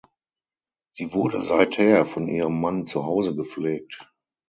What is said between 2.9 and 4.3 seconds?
Hause gepflegt.